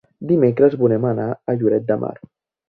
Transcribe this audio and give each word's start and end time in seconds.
Dimecres 0.29 0.77
volem 0.83 1.05
anar 1.09 1.27
a 1.29 1.55
Lloret 1.61 1.87
de 1.93 1.99
Mar. 2.07 2.11